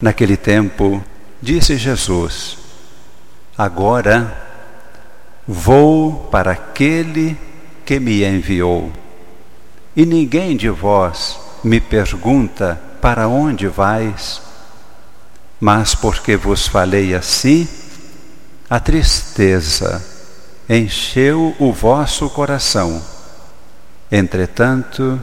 [0.00, 1.04] Naquele tempo,
[1.42, 2.56] disse Jesus:
[3.56, 4.34] Agora
[5.46, 7.36] vou para aquele
[7.84, 8.90] que me enviou.
[9.94, 14.40] E ninguém de vós me pergunta para onde vais,
[15.60, 17.68] mas porque vos falei assim,
[18.68, 20.02] a tristeza
[20.68, 23.02] encheu o vosso coração.
[24.10, 25.22] Entretanto,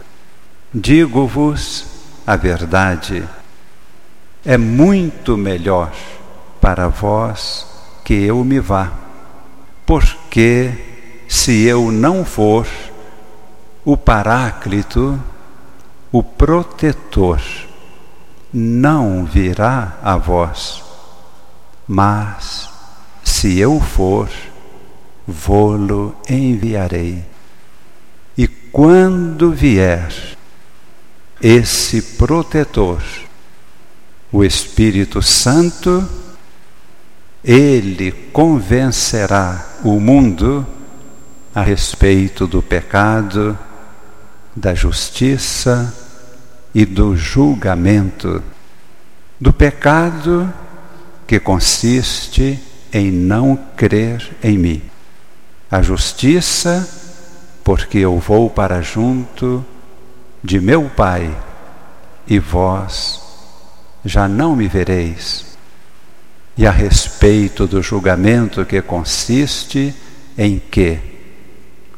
[0.74, 1.86] digo-vos
[2.26, 3.28] a verdade
[4.46, 5.92] é muito melhor
[6.62, 7.66] para vós
[8.04, 8.92] que eu me vá,
[9.86, 10.72] porque
[11.28, 12.68] se eu não for,
[13.84, 15.22] o Paráclito,
[16.12, 17.42] o protetor,
[18.54, 20.84] não virá a vós,
[21.88, 22.70] mas
[23.24, 24.30] se eu for,
[25.28, 27.24] vou-lo enviarei.
[28.38, 30.12] E quando vier
[31.42, 33.02] esse protetor,
[34.32, 36.08] o Espírito Santo,
[37.44, 40.66] ele convencerá o mundo
[41.56, 43.58] a respeito do pecado,
[44.56, 45.94] da justiça
[46.74, 48.44] e do julgamento.
[49.40, 50.52] Do pecado
[51.26, 52.60] que consiste
[52.92, 54.82] em não crer em mim.
[55.70, 56.88] A justiça,
[57.64, 59.66] porque eu vou para junto
[60.44, 61.36] de meu Pai
[62.28, 63.27] e vós
[64.08, 65.58] já não me vereis.
[66.58, 69.94] E a respeito do julgamento que consiste
[70.38, 70.98] em que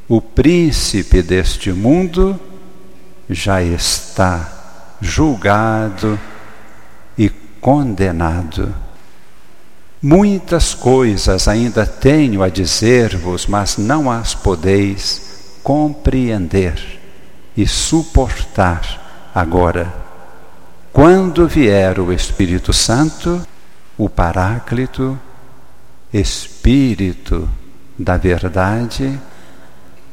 [0.07, 2.37] o príncipe deste mundo
[3.29, 6.19] já está julgado
[7.17, 7.29] e
[7.61, 8.73] condenado.
[10.01, 16.99] Muitas coisas ainda tenho a dizer-vos, mas não as podeis compreender
[17.55, 20.08] e suportar agora.
[21.01, 23.41] Quando vier o Espírito Santo,
[23.97, 25.17] o Paráclito,
[26.11, 27.49] Espírito
[27.97, 29.17] da Verdade,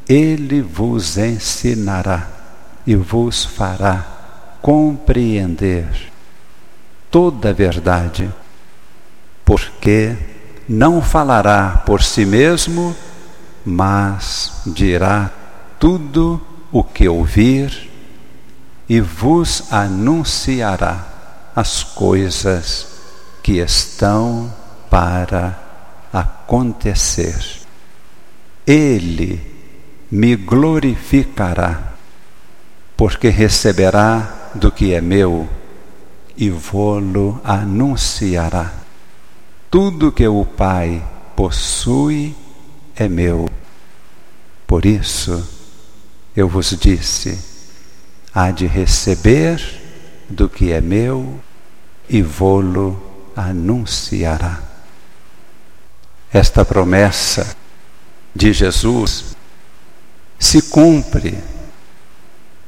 [0.09, 2.29] ele vos ensinará
[2.87, 4.07] e vos fará
[4.63, 5.89] compreender
[7.11, 8.33] toda a verdade,
[9.45, 10.17] porque
[10.69, 12.95] não falará por si mesmo,
[13.65, 15.33] mas dirá
[15.81, 16.41] tudo
[16.71, 17.96] o que ouvir
[18.89, 21.07] e vos anunciará
[21.55, 22.87] as coisas
[23.43, 24.53] que estão
[24.91, 25.59] para
[26.13, 27.39] acontecer.
[28.67, 29.41] Ele
[30.11, 31.95] me glorificará,
[32.97, 35.49] porque receberá do que é meu
[36.37, 38.73] e vou-lo anunciará.
[39.71, 41.03] Tudo que o Pai
[41.35, 42.35] possui
[42.95, 43.49] é meu.
[44.67, 45.47] Por isso
[46.35, 47.56] eu vos disse:
[48.37, 49.59] há de receber
[50.29, 51.41] do que é meu
[52.07, 53.03] e vou-lo
[53.35, 54.61] anunciará.
[56.31, 57.57] Esta promessa
[58.35, 59.35] de Jesus
[60.39, 61.39] se cumpre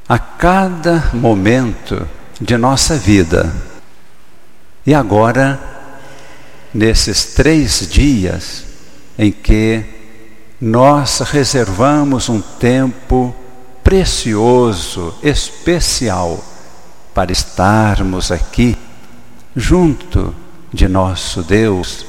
[0.07, 2.07] a cada momento
[2.41, 3.53] de nossa vida.
[4.87, 5.59] E agora,
[6.73, 8.63] nesses três dias
[9.19, 9.83] em que
[10.59, 13.35] nós reservamos um tempo
[13.89, 16.39] precioso, especial,
[17.11, 18.77] para estarmos aqui
[19.55, 20.35] junto
[20.71, 22.05] de nosso Deus,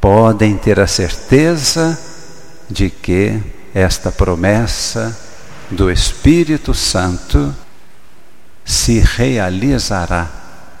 [0.00, 2.00] podem ter a certeza
[2.70, 3.38] de que
[3.74, 5.14] esta promessa
[5.70, 7.54] do Espírito Santo
[8.64, 10.30] se realizará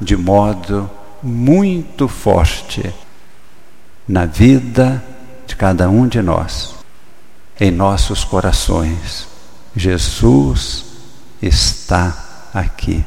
[0.00, 0.90] de modo
[1.22, 2.90] muito forte
[4.08, 5.04] na vida
[5.46, 6.74] de cada um de nós,
[7.60, 9.35] em nossos corações.
[9.76, 10.84] Jesus
[11.40, 13.04] está aqui.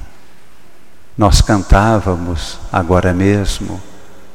[1.18, 3.81] Nós cantávamos agora mesmo,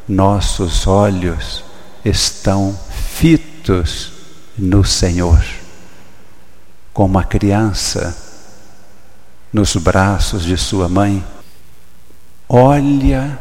[0.06, 1.64] nossos olhos
[2.04, 4.12] estão fitos
[4.58, 5.42] no Senhor,
[6.92, 8.16] como a criança
[9.52, 11.24] nos braços de sua mãe,
[12.48, 13.38] olha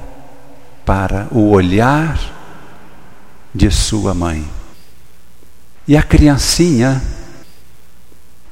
[0.86, 2.20] para o olhar
[3.54, 4.48] de sua mãe.
[5.88, 7.02] E a criancinha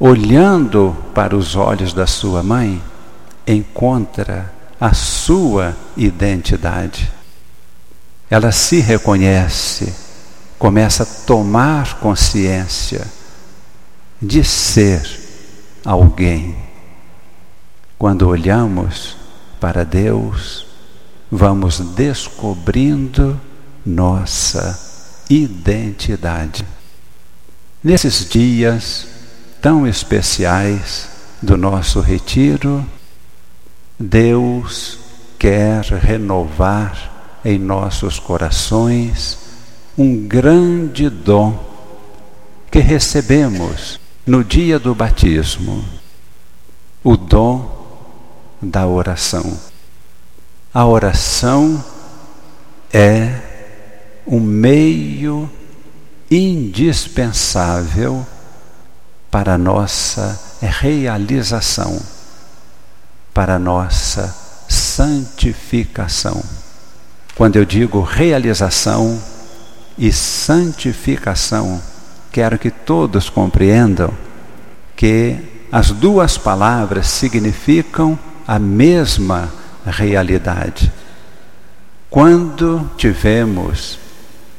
[0.04, 2.82] olhando para os olhos da sua mãe,
[3.46, 7.12] encontra a sua identidade.
[8.28, 9.94] Ela se reconhece,
[10.58, 13.06] começa a tomar consciência
[14.20, 15.08] de ser
[15.86, 16.56] alguém.
[17.96, 19.16] Quando olhamos
[19.60, 20.66] para Deus,
[21.30, 23.40] vamos descobrindo
[23.86, 24.80] nossa
[25.30, 26.66] identidade.
[27.84, 29.11] Nesses dias,
[29.62, 31.10] tão especiais
[31.42, 32.86] do nosso retiro,
[34.00, 34.98] Deus
[35.38, 39.38] quer renovar em nossos corações
[39.98, 41.58] um grande dom
[42.72, 45.84] que recebemos no dia do batismo,
[47.04, 47.80] o dom
[48.62, 49.60] da oração.
[50.74, 51.84] A oração
[52.94, 53.42] é
[54.26, 55.50] um meio
[56.30, 58.26] indispensável
[59.32, 62.00] para nossa realização,
[63.34, 64.36] para nossa
[64.68, 66.44] santificação.
[67.36, 69.20] Quando eu digo realização
[69.98, 71.82] e santificação,
[72.32, 74.14] quero que todos compreendam
[74.96, 75.38] que
[75.72, 79.50] as duas palavras significam a mesma
[79.86, 80.92] realidade.
[82.10, 83.98] Quando tivemos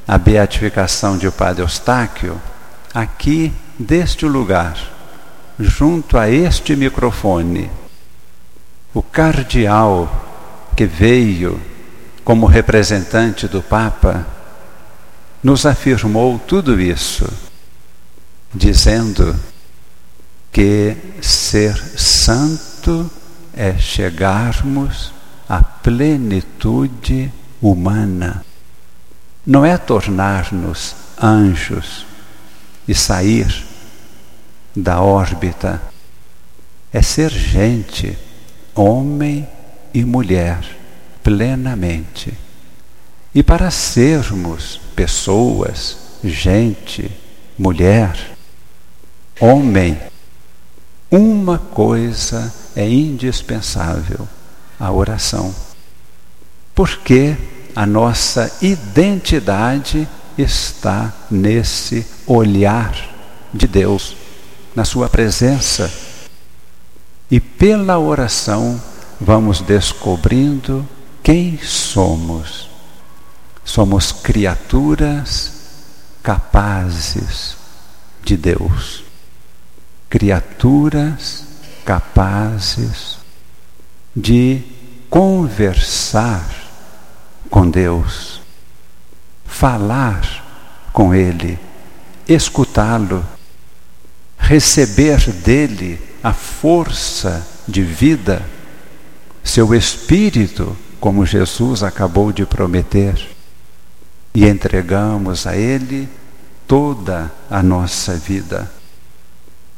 [0.08, 2.40] a beatificação de Padre Eustáquio,
[2.94, 4.76] aqui deste lugar,
[5.58, 7.70] junto a este microfone,
[8.94, 11.60] o cardeal que veio
[12.24, 14.26] como representante do Papa
[15.42, 17.26] nos afirmou tudo isso,
[18.54, 19.34] dizendo
[20.52, 23.10] que ser santo
[23.54, 25.12] é chegarmos
[25.48, 28.44] à plenitude humana.
[29.44, 32.06] Não é tornar-nos anjos
[32.87, 33.64] e sair
[34.75, 35.81] da órbita,
[36.93, 38.19] é ser gente,
[38.75, 39.46] homem
[39.94, 40.64] e mulher,
[41.23, 42.32] plenamente.
[43.34, 47.11] E para sermos pessoas, gente,
[47.58, 48.37] mulher,
[49.40, 49.99] homem,
[51.11, 54.29] uma coisa é indispensável:
[54.79, 55.55] a oração.
[56.75, 57.37] Porque
[57.75, 60.08] a nossa identidade
[60.43, 62.94] está nesse olhar
[63.53, 64.17] de Deus,
[64.75, 65.93] na Sua presença.
[67.31, 68.81] E pela oração
[69.21, 70.87] vamos descobrindo
[71.23, 72.69] quem somos.
[73.65, 75.53] Somos criaturas
[76.23, 77.56] capazes
[78.25, 79.05] de Deus.
[80.11, 81.44] Criaturas
[81.85, 83.19] capazes
[84.15, 84.62] de
[85.09, 86.49] conversar
[87.50, 88.31] com Deus,
[89.52, 91.58] falar com Ele,
[92.26, 93.25] escutá-lo,
[94.38, 98.43] receber dele a força de vida,
[99.44, 103.28] seu espírito, como Jesus acabou de prometer,
[104.34, 106.08] e entregamos a Ele
[106.66, 108.70] toda a nossa vida.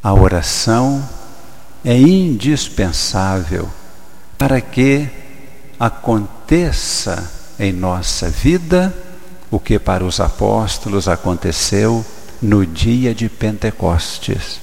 [0.02, 1.06] A oração
[1.84, 3.68] é indispensável
[4.38, 5.08] para que
[5.80, 8.94] aconteça em nossa vida
[9.54, 12.04] o que para os apóstolos aconteceu
[12.42, 14.58] no dia de Pentecostes.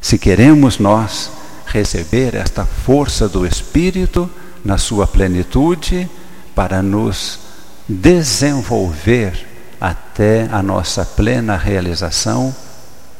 [0.00, 1.30] Se queremos nós
[1.66, 4.30] receber esta força do Espírito
[4.64, 6.08] na sua plenitude
[6.54, 7.40] para nos
[7.86, 9.46] desenvolver
[9.78, 12.56] até a nossa plena realização,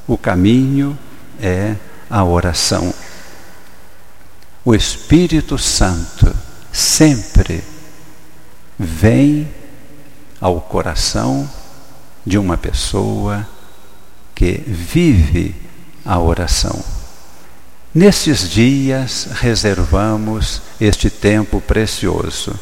[0.09, 0.99] o caminho
[1.39, 1.77] é
[2.09, 2.95] a oração.
[4.65, 6.35] O Espírito Santo
[6.73, 7.63] sempre
[8.79, 9.47] vem
[10.41, 11.49] ao coração
[12.25, 13.47] de uma pessoa
[14.35, 15.55] que vive
[16.05, 16.79] a oração.
[17.95, 22.59] Nesses dias reservamos este tempo precioso.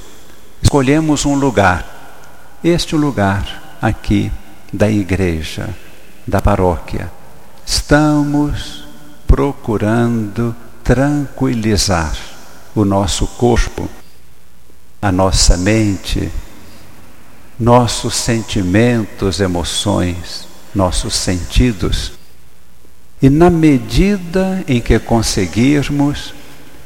[0.62, 4.31] Escolhemos um lugar, este lugar aqui
[4.72, 5.69] da igreja,
[6.26, 7.10] da paróquia.
[7.66, 8.84] Estamos
[9.26, 10.54] procurando
[10.84, 12.14] tranquilizar
[12.74, 13.88] o nosso corpo,
[15.02, 16.31] a nossa mente,
[17.58, 22.13] nossos sentimentos, emoções, nossos sentidos.
[23.23, 26.34] E na medida em que conseguirmos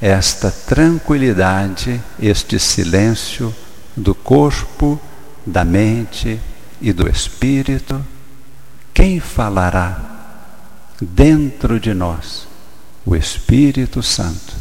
[0.00, 3.54] esta tranquilidade, este silêncio
[3.96, 5.00] do corpo,
[5.44, 6.40] da mente
[6.80, 8.04] e do espírito,
[8.94, 10.18] quem falará
[11.00, 12.48] dentro de nós?
[13.06, 14.54] O Espírito Santo.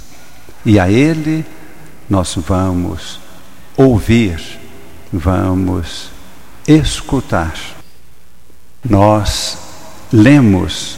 [0.63, 1.45] E a Ele
[2.09, 3.19] nós vamos
[3.75, 4.39] ouvir,
[5.11, 6.09] vamos
[6.67, 7.53] escutar.
[8.83, 9.57] Nós
[10.11, 10.97] lemos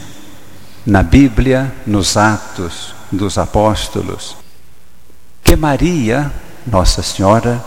[0.84, 4.36] na Bíblia, nos Atos dos Apóstolos,
[5.42, 6.32] que Maria,
[6.66, 7.62] Nossa Senhora,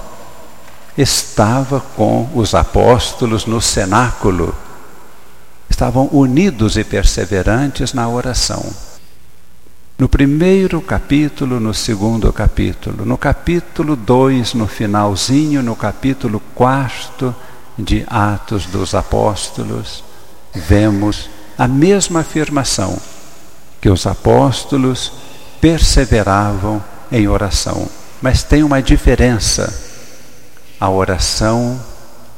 [0.98, 4.56] estava com os apóstolos no cenáculo,
[5.70, 8.64] estavam unidos e perseverantes na oração.
[9.98, 17.34] No primeiro capítulo, no segundo capítulo, no capítulo 2, no finalzinho, no capítulo 4
[17.78, 20.04] de Atos dos Apóstolos,
[20.54, 23.00] vemos a mesma afirmação
[23.80, 25.12] que os apóstolos
[25.62, 27.88] perseveravam em oração.
[28.22, 29.92] mas tem uma diferença.
[30.80, 31.80] A oração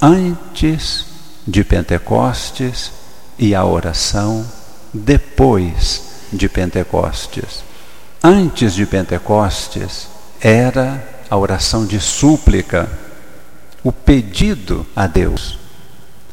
[0.01, 1.05] antes
[1.47, 2.91] de Pentecostes
[3.37, 4.45] e a oração
[4.91, 7.63] depois de Pentecostes.
[8.23, 10.07] Antes de Pentecostes
[10.39, 12.89] era a oração de súplica,
[13.83, 15.59] o pedido a Deus.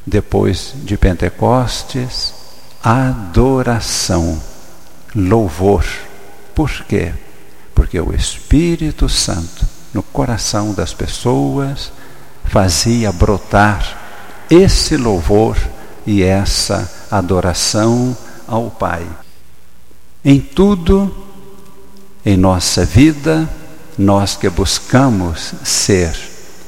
[0.06, 2.34] Depois de Pentecostes,
[2.82, 4.40] adoração,
[5.14, 5.84] louvor.
[6.54, 7.12] Por quê?
[7.75, 11.92] Porque o Espírito Santo no coração das pessoas
[12.44, 14.00] fazia brotar
[14.50, 15.56] esse louvor
[16.06, 19.06] e essa adoração ao Pai.
[20.25, 21.14] Em tudo,
[22.25, 23.49] em nossa vida,
[23.99, 26.17] nós que buscamos ser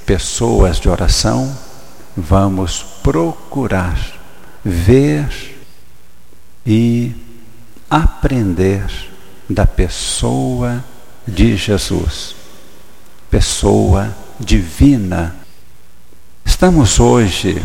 [0.04, 1.56] pessoas de oração,
[2.16, 3.98] vamos procurar
[4.64, 5.56] ver
[6.66, 7.12] e
[7.88, 8.86] aprender
[9.48, 10.82] da pessoa
[11.26, 12.34] de Jesus,
[13.30, 15.36] pessoa divina.
[16.44, 17.62] Estamos hoje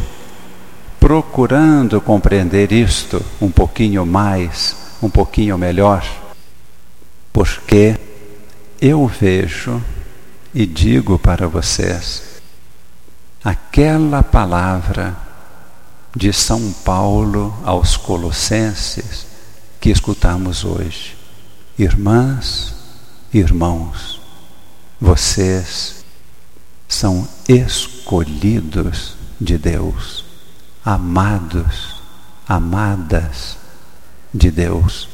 [0.99, 6.05] procurando compreender isto um pouquinho mais, um pouquinho melhor,
[7.31, 7.97] porque
[8.81, 9.83] eu vejo
[10.53, 12.23] e digo para vocês
[13.43, 15.15] aquela palavra
[16.15, 19.27] de São Paulo aos Colossenses
[19.79, 21.15] que escutamos hoje.
[21.77, 22.73] Irmãs,
[23.33, 24.19] irmãos,
[24.99, 26.03] vocês
[26.87, 30.25] são escolhidos de Deus
[30.83, 32.01] amados,
[32.47, 33.58] amadas
[34.33, 35.09] de Deus.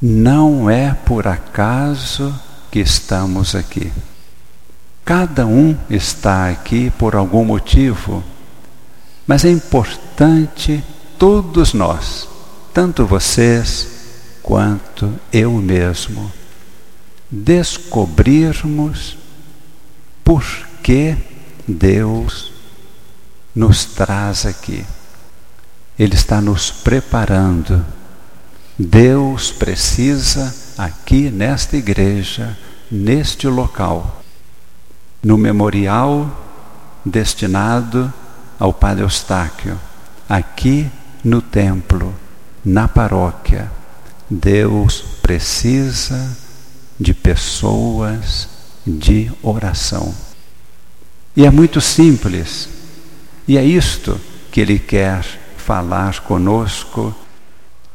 [0.00, 2.34] Não é por acaso
[2.70, 3.92] que estamos aqui.
[5.04, 8.22] Cada um está aqui por algum motivo,
[9.26, 10.82] mas é importante
[11.18, 12.28] todos nós,
[12.72, 13.88] tanto vocês
[14.42, 16.32] quanto eu mesmo,
[17.30, 19.16] descobrirmos
[20.24, 20.44] por
[20.82, 21.16] que
[21.66, 22.52] Deus
[23.54, 24.84] nos traz aqui.
[25.98, 27.84] Ele está nos preparando.
[28.78, 32.56] Deus precisa aqui nesta igreja,
[32.90, 34.22] neste local,
[35.22, 36.30] no memorial
[37.04, 38.12] destinado
[38.58, 39.78] ao Padre Eustáquio,
[40.28, 40.88] aqui
[41.22, 42.14] no templo,
[42.64, 43.70] na paróquia.
[44.28, 46.36] Deus precisa
[46.98, 48.48] de pessoas
[48.86, 50.14] de oração.
[51.36, 52.68] E é muito simples.
[53.46, 55.24] E é isto que ele quer
[55.56, 57.14] falar conosco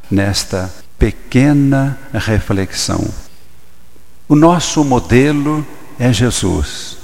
[0.09, 3.07] nesta pequena reflexão.
[4.27, 5.65] O nosso modelo
[5.99, 6.97] é Jesus.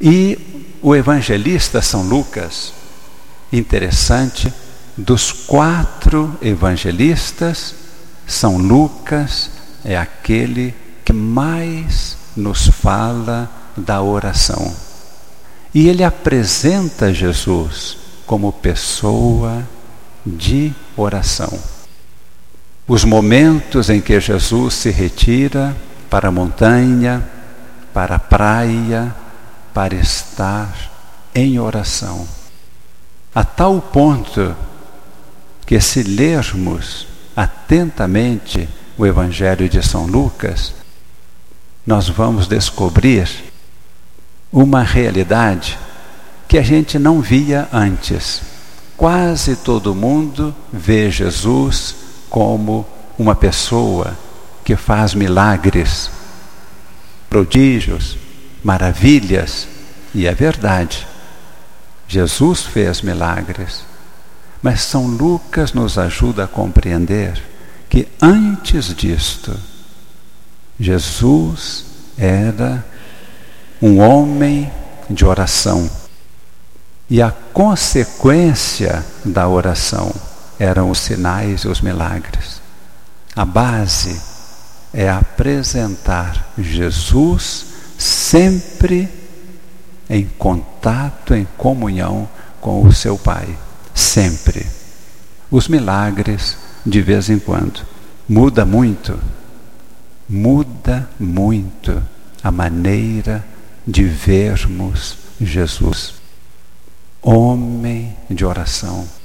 [0.00, 0.38] E
[0.82, 2.72] o evangelista São Lucas,
[3.52, 4.52] interessante,
[4.96, 7.74] dos quatro evangelistas,
[8.26, 9.50] São Lucas
[9.84, 14.74] é aquele que mais nos fala da oração.
[15.74, 19.66] E ele apresenta Jesus como pessoa
[20.24, 21.58] de oração.
[22.86, 25.76] Os momentos em que Jesus se retira
[26.10, 27.26] para a montanha,
[27.94, 29.14] para a praia,
[29.72, 30.90] para estar
[31.34, 32.26] em oração.
[33.34, 34.54] A tal ponto
[35.64, 40.74] que, se lermos atentamente o Evangelho de São Lucas,
[41.86, 43.28] nós vamos descobrir
[44.52, 45.78] uma realidade
[46.46, 48.42] que a gente não via antes.
[48.96, 52.01] Quase todo mundo vê Jesus
[52.32, 52.86] como
[53.18, 54.16] uma pessoa
[54.64, 56.10] que faz milagres,
[57.28, 58.16] prodígios,
[58.64, 59.68] maravilhas,
[60.14, 61.06] e é verdade.
[62.08, 63.84] Jesus fez milagres.
[64.62, 67.38] Mas São Lucas nos ajuda a compreender
[67.90, 69.54] que antes disto,
[70.80, 71.84] Jesus
[72.16, 72.82] era
[73.82, 74.72] um homem
[75.10, 75.90] de oração.
[77.10, 80.31] E a consequência da oração
[80.62, 82.62] eram os sinais e os milagres.
[83.34, 84.22] A base
[84.94, 87.66] é apresentar Jesus
[87.98, 89.08] sempre
[90.08, 92.28] em contato, em comunhão
[92.60, 93.58] com o seu Pai.
[93.92, 94.64] Sempre.
[95.50, 97.84] Os milagres, de vez em quando.
[98.28, 99.18] Muda muito.
[100.28, 102.00] Muda muito
[102.40, 103.44] a maneira
[103.84, 106.14] de vermos Jesus,
[107.20, 109.21] homem de oração.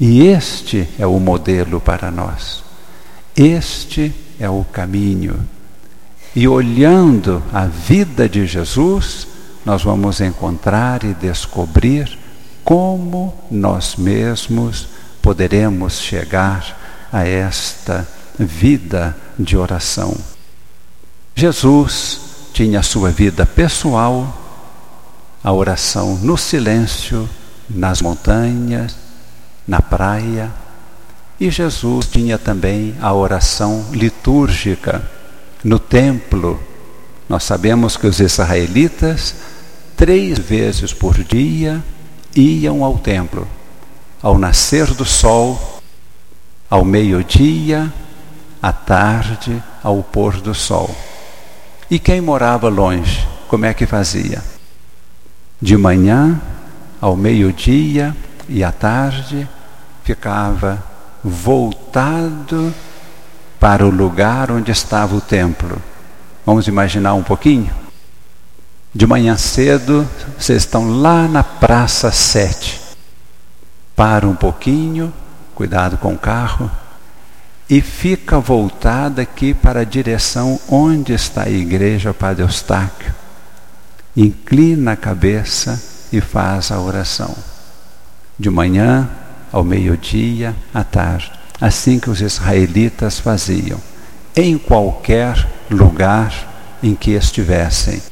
[0.00, 2.64] E este é o modelo para nós.
[3.36, 5.38] Este é o caminho.
[6.34, 9.26] E olhando a vida de Jesus,
[9.62, 12.18] nós vamos encontrar e descobrir
[12.64, 14.88] como nós mesmos
[15.20, 20.16] poderemos chegar a esta vida de oração.
[21.34, 22.20] Jesus
[22.54, 24.34] tinha a sua vida pessoal,
[25.44, 27.28] a oração no silêncio,
[27.68, 29.09] nas montanhas,
[29.70, 30.50] na praia.
[31.38, 35.08] E Jesus tinha também a oração litúrgica
[35.62, 36.60] no templo.
[37.28, 39.36] Nós sabemos que os israelitas,
[39.96, 41.80] três vezes por dia,
[42.34, 43.46] iam ao templo.
[44.20, 45.80] Ao nascer do sol,
[46.68, 47.92] ao meio-dia,
[48.60, 50.92] à tarde, ao pôr do sol.
[51.88, 54.42] E quem morava longe, como é que fazia?
[55.62, 56.40] De manhã,
[57.00, 58.16] ao meio-dia
[58.48, 59.48] e à tarde,
[60.14, 60.82] ficava
[61.22, 62.74] voltado
[63.60, 65.80] para o lugar onde estava o templo.
[66.44, 67.72] Vamos imaginar um pouquinho?
[68.92, 72.80] De manhã cedo, vocês estão lá na Praça 7.
[73.94, 75.12] Para um pouquinho,
[75.54, 76.68] cuidado com o carro,
[77.68, 83.14] e fica voltada aqui para a direção onde está a igreja Padre Eustáquio.
[84.16, 85.80] Inclina a cabeça
[86.12, 87.32] e faz a oração.
[88.36, 89.08] De manhã,
[89.52, 91.32] ao meio-dia, à tarde.
[91.60, 93.80] Assim que os israelitas faziam,
[94.34, 98.02] em qualquer lugar em que estivessem.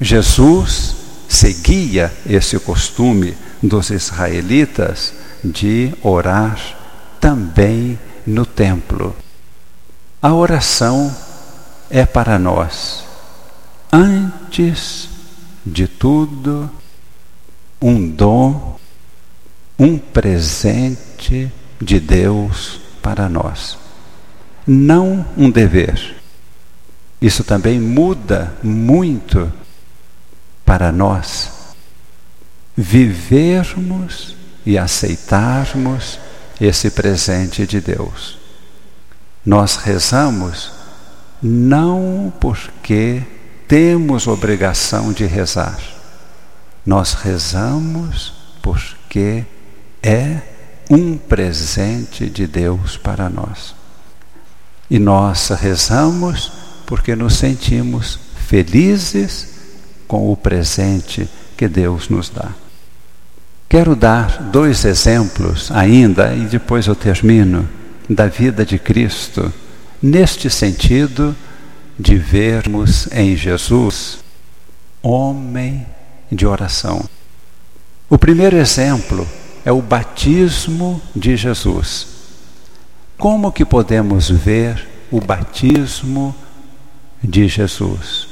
[0.00, 0.96] Jesus
[1.28, 5.12] seguia esse costume dos israelitas
[5.44, 6.58] de orar
[7.20, 9.14] também no templo.
[10.22, 11.14] A oração
[11.90, 13.04] é para nós,
[13.92, 15.08] antes
[15.64, 16.70] de tudo,
[17.80, 18.77] um dom,
[19.78, 23.78] um presente de Deus para nós,
[24.66, 26.16] não um dever.
[27.20, 29.52] Isso também muda muito
[30.64, 31.50] para nós
[32.76, 36.18] vivermos e aceitarmos
[36.60, 38.38] esse presente de Deus.
[39.44, 40.72] Nós rezamos
[41.42, 43.22] não porque
[43.66, 45.78] temos obrigação de rezar.
[46.84, 49.44] Nós rezamos porque
[50.02, 50.40] é
[50.90, 53.74] um presente de Deus para nós.
[54.90, 56.52] E nós rezamos
[56.86, 59.48] porque nos sentimos felizes
[60.06, 62.50] com o presente que Deus nos dá.
[63.68, 67.68] Quero dar dois exemplos ainda, e depois eu termino,
[68.08, 69.52] da vida de Cristo,
[70.00, 71.36] neste sentido
[71.98, 74.20] de vermos em Jesus
[75.02, 75.86] homem
[76.32, 77.04] de oração.
[78.08, 79.26] O primeiro exemplo
[79.68, 82.06] é o batismo de Jesus.
[83.18, 86.34] Como que podemos ver o batismo
[87.22, 88.26] de Jesus?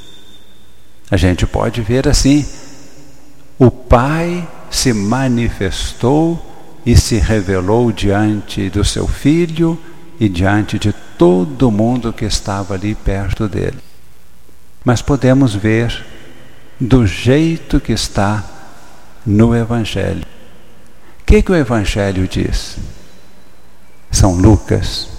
[1.11, 2.43] A gente pode ver assim:
[3.59, 6.43] o Pai se manifestou
[6.83, 9.79] e se revelou diante do seu filho
[10.19, 13.77] e diante de todo mundo que estava ali perto dele.
[14.83, 16.03] Mas podemos ver
[16.79, 18.43] do jeito que está
[19.23, 20.25] no Evangelho.
[21.27, 22.77] O que, que o Evangelho diz?
[24.09, 25.09] São Lucas.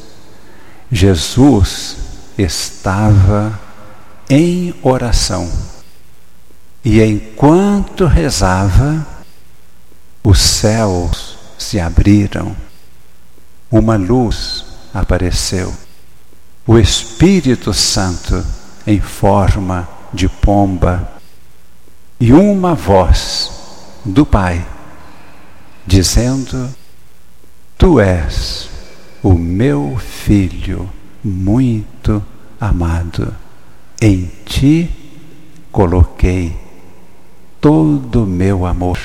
[0.90, 1.96] Jesus
[2.38, 3.60] estava
[4.30, 5.52] em oração.
[6.82, 9.06] E enquanto rezava,
[10.24, 12.56] os céus se abriram,
[13.70, 15.76] uma luz apareceu.
[16.66, 18.42] O Espírito Santo,
[18.86, 21.06] em forma de pomba,
[22.18, 23.50] e uma voz
[24.06, 24.64] do Pai,
[25.88, 26.68] dizendo:
[27.78, 28.68] Tu és
[29.22, 30.88] o meu filho
[31.24, 32.22] muito
[32.60, 33.34] amado,
[34.00, 34.90] em ti
[35.72, 36.54] coloquei
[37.60, 39.00] todo o meu amor.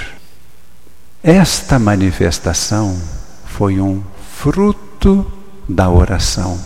[1.24, 3.02] Esta manifestação
[3.46, 4.04] foi um
[4.36, 5.32] fruto
[5.68, 6.60] da oração.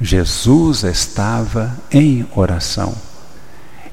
[0.00, 2.94] Jesus estava em oração.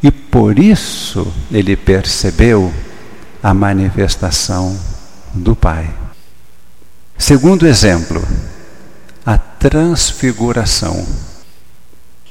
[0.04, 2.72] E por isso ele percebeu
[3.42, 4.78] a manifestação
[5.36, 5.94] do Pai.
[7.18, 8.26] Segundo exemplo,
[9.26, 11.06] a transfiguração.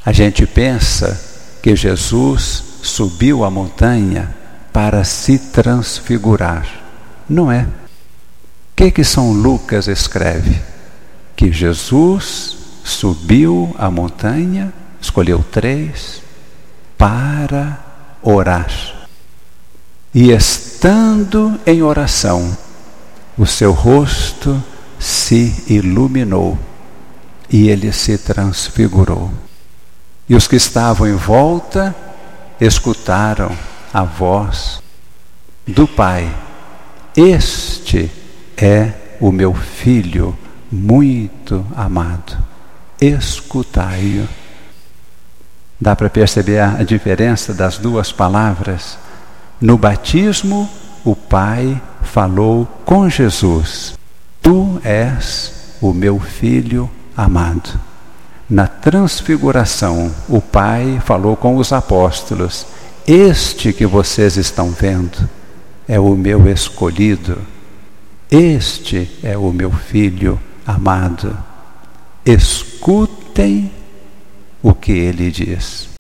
[0.05, 1.21] A gente pensa
[1.63, 4.35] que Jesus subiu a montanha
[4.73, 6.69] para se transfigurar.
[7.29, 7.63] Não é.
[7.63, 7.69] O
[8.77, 10.61] que que São Lucas escreve?
[11.35, 16.23] Que Jesus subiu a montanha, escolheu três,
[16.99, 17.79] para
[18.23, 18.71] orar.
[20.13, 22.57] E estando em oração,
[23.37, 24.63] o seu rosto
[24.99, 26.59] se iluminou
[27.51, 29.31] e ele se transfigurou.
[30.29, 31.95] E os que estavam em volta
[32.61, 33.57] escutaram
[33.93, 34.83] a voz
[35.67, 36.45] do Pai
[37.17, 38.11] este
[38.57, 40.37] é o meu filho
[40.71, 42.37] muito amado.
[43.01, 44.29] Escutai-o.
[45.81, 48.99] Dá para perceber a diferença das duas palavras?
[49.61, 50.69] No batismo,
[51.05, 53.95] o Pai falou com Jesus:
[54.41, 57.79] Tu és o meu filho amado.
[58.49, 62.67] Na transfiguração, o Pai falou com os apóstolos:
[63.07, 65.29] Este que vocês estão vendo
[65.87, 67.39] é o meu escolhido.
[68.31, 71.37] Este é o meu filho amado.
[72.25, 73.71] Escutem
[74.63, 75.94] o que ele diz.